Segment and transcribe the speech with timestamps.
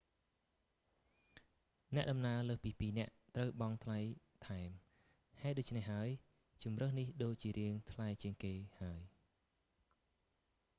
[1.95, 3.99] អ្នកដំណើរលើសពី 2 នាក់ ត្រូវបង់ថ្លៃ
[4.47, 4.69] ថែម
[5.41, 6.09] ហេតុដូច្នេះហើយ
[6.63, 9.01] ជម្រើសនេះដូចជារាងថ្លៃជាងគេហើយ